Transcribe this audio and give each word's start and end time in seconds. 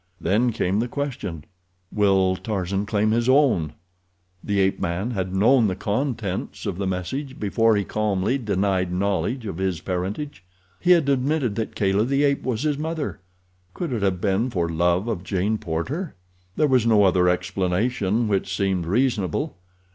Then 0.19 0.51
came 0.51 0.79
the 0.79 0.87
question: 0.87 1.45
Will 1.91 2.35
Tarzan 2.35 2.87
claim 2.87 3.11
his 3.11 3.29
own? 3.29 3.73
The 4.43 4.59
ape 4.59 4.79
man 4.79 5.11
had 5.11 5.35
known 5.35 5.67
the 5.67 5.75
contents 5.75 6.65
of 6.65 6.79
the 6.79 6.87
message 6.87 7.39
before 7.39 7.75
he 7.75 7.83
calmly 7.83 8.39
denied 8.39 8.91
knowledge 8.91 9.45
of 9.45 9.59
his 9.59 9.79
parentage! 9.79 10.43
He 10.79 10.89
had 10.89 11.07
admitted 11.07 11.53
that 11.53 11.75
Kala, 11.75 12.03
the 12.05 12.23
ape, 12.23 12.41
was 12.41 12.63
his 12.63 12.79
mother! 12.79 13.19
Could 13.75 13.93
it 13.93 14.01
have 14.01 14.19
been 14.19 14.49
for 14.49 14.67
love 14.67 15.07
of 15.07 15.23
Jane 15.23 15.59
Porter? 15.59 16.15
There 16.55 16.65
was 16.65 16.87
no 16.87 17.03
other 17.03 17.29
explanation 17.29 18.27
which 18.27 18.55
seemed 18.57 18.87
reasonable. 18.87 19.59